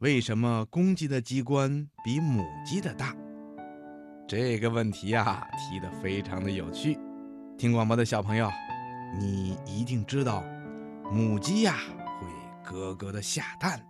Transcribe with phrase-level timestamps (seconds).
[0.00, 3.14] 为什么公鸡的鸡冠比母鸡的大？
[4.26, 6.98] 这个问题呀，提得非常的有趣。
[7.56, 8.50] 听广播的小朋友，
[9.16, 10.42] 你一定知道，
[11.12, 11.76] 母鸡呀
[12.20, 12.26] 会
[12.64, 13.80] 咯咯的下蛋，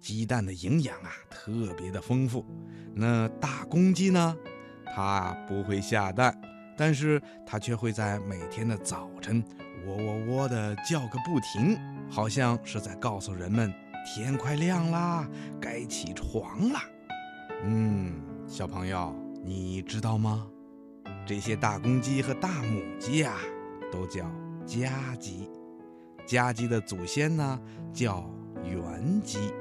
[0.00, 2.42] 鸡蛋的营养啊特别的丰富。
[2.94, 4.34] 那大公鸡呢，
[4.94, 6.34] 它不会下蛋，
[6.74, 9.44] 但是它却会在每天的早晨
[9.86, 13.70] 喔喔喔的叫个不停，好像是在告诉人们
[14.04, 15.28] 天快亮啦，
[15.60, 16.82] 该起床啦。
[17.64, 18.12] 嗯，
[18.46, 19.14] 小朋友。
[19.46, 20.46] 你知道吗？
[21.26, 23.36] 这些大公鸡和大母鸡呀，
[23.92, 24.24] 都叫
[24.64, 25.50] 家鸡。
[26.26, 27.60] 家鸡的祖先呢，
[27.92, 28.24] 叫
[28.64, 29.52] 原鸡。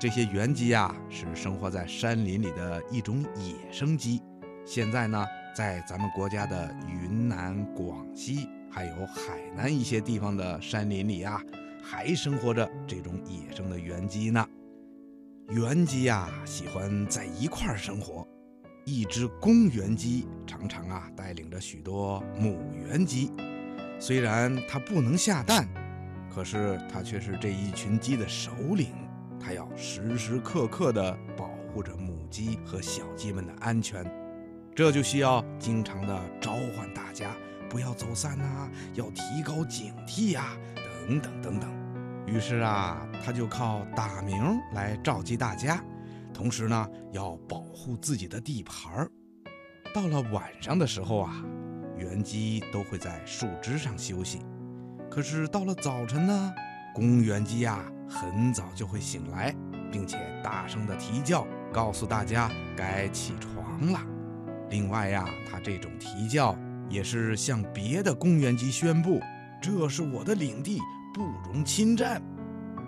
[0.00, 4.20] 这些原鸡呀，是生活在山林里的一种野生鸡。
[4.66, 11.40] 现在呢，在咱们国家的云南、广西，还有海南一些地方的山林里啊，
[11.90, 14.46] 还生活着这种野生的原鸡呢。
[15.48, 18.28] 原鸡呀，喜欢在一块儿生活。
[18.84, 23.32] 一只公原鸡常常啊带领着许多母原鸡，
[23.98, 25.66] 虽然它不能下蛋，
[26.30, 28.88] 可是它却是这一群鸡的首领。
[29.40, 34.04] 它要时时刻刻地保护着母鸡和小鸡们的安全，
[34.74, 37.34] 这就需要经常的召唤大家
[37.70, 40.54] 不要走散呐，要提高警惕呀，
[41.06, 41.78] 等等等等。
[42.28, 45.82] 于是啊，他就靠打鸣来召集大家。
[46.34, 49.10] 同时呢，要保护自己的地盘儿。
[49.94, 51.42] 到了晚上的时候啊，
[51.96, 54.40] 原鸡都会在树枝上休息。
[55.10, 56.54] 可是到了早晨呢，
[56.94, 59.54] 公原鸡呀，很早就会醒来，
[59.90, 64.00] 并且大声的啼叫，告诉大家该起床了。
[64.68, 66.54] 另外呀，它这种啼叫
[66.90, 69.18] 也是向别的公原鸡宣布，
[69.62, 70.78] 这是我的领地，
[71.18, 72.22] 不容侵占。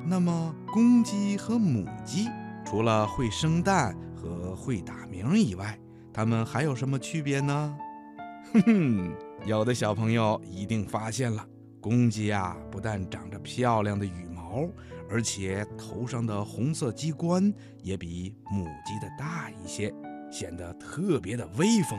[0.07, 2.29] 那么，公鸡和母鸡。
[2.65, 5.77] 除了会生蛋和会打鸣以外，
[6.13, 7.77] 它们还有什么区别呢？
[8.55, 9.13] 哼哼，
[9.45, 11.45] 有的小朋友一定发现了，
[11.81, 14.69] 公鸡啊不但长着漂亮的羽毛，
[15.11, 17.53] 而且头上的红色鸡冠
[17.83, 19.93] 也比母鸡的大一些，
[20.31, 21.99] 显得特别的威风。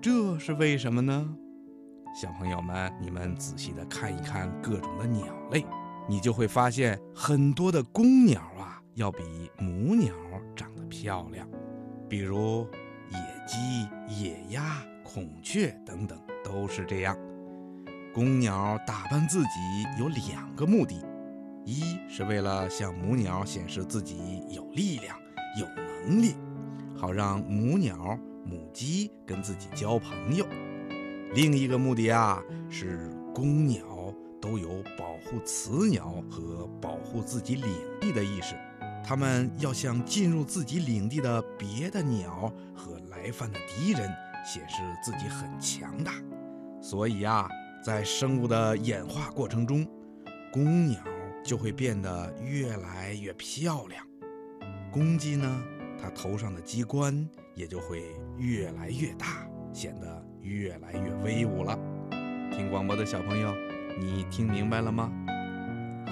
[0.00, 1.34] 这是为什么呢？
[2.14, 5.64] 小朋友们，你们仔细的看一看各种的鸟类，
[6.08, 8.82] 你就会发现很多的公鸟啊。
[8.94, 9.22] 要比
[9.58, 10.12] 母鸟
[10.56, 11.48] 长得漂亮，
[12.08, 12.66] 比如
[13.10, 17.16] 野鸡、野鸭、孔雀等等都是这样。
[18.12, 19.50] 公鸟打扮自己
[20.00, 21.00] 有两个目的：
[21.64, 25.16] 一是为了向母鸟显示自己有力量、
[25.60, 26.34] 有能力，
[26.96, 30.44] 好让母鸟、母鸡跟自己交朋友；
[31.34, 38.54] 另一个目的啊，是公鸟都有保护雌鸟和保护自己领地的意识。
[39.04, 44.10] 它们要向进入自己领地的别的鸟和来犯的敌人
[44.44, 46.12] 显示自己很强大，
[46.82, 47.48] 所以啊，
[47.82, 49.86] 在生物的演化过程中，
[50.52, 51.00] 公鸟
[51.44, 54.04] 就会变得越来越漂亮，
[54.90, 55.62] 公鸡呢，
[56.00, 58.02] 它头上的鸡冠也就会
[58.36, 61.78] 越来越大，显得越来越威武了。
[62.52, 63.54] 听广播的小朋友，
[63.98, 65.10] 你听明白了吗？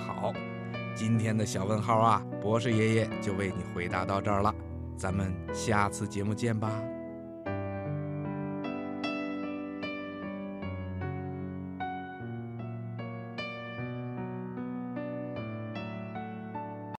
[0.06, 0.32] 好。
[0.94, 4.54] 今天的小问号啊，博士爷爷就为你回答到这儿了，
[4.96, 6.70] 咱们下次节目见吧。